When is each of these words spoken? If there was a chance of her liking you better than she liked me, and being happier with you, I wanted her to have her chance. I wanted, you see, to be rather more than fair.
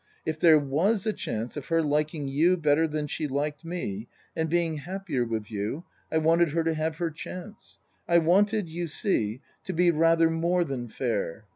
If 0.25 0.39
there 0.39 0.57
was 0.57 1.05
a 1.05 1.13
chance 1.13 1.55
of 1.55 1.67
her 1.67 1.83
liking 1.83 2.27
you 2.27 2.57
better 2.57 2.87
than 2.87 3.05
she 3.05 3.27
liked 3.27 3.63
me, 3.63 4.07
and 4.35 4.49
being 4.49 4.77
happier 4.77 5.23
with 5.23 5.51
you, 5.51 5.83
I 6.11 6.17
wanted 6.17 6.53
her 6.53 6.63
to 6.63 6.73
have 6.73 6.95
her 6.95 7.11
chance. 7.11 7.77
I 8.07 8.17
wanted, 8.17 8.67
you 8.67 8.87
see, 8.87 9.41
to 9.63 9.73
be 9.73 9.91
rather 9.91 10.31
more 10.31 10.63
than 10.63 10.87
fair. 10.87 11.45